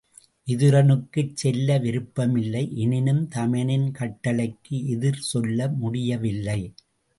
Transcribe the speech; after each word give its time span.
விதுரனுக்குச் 0.47 1.35
செல்ல 1.35 1.77
விருப்பம் 1.77 2.35
இல்லை 2.35 2.63
எனினும் 2.75 3.27
தமையனின் 3.35 3.87
கட்டளைக்கு 3.99 4.85
எதிர் 4.87 5.21
சொல்ல 5.23 5.67
முடியவில்லை. 5.77 6.59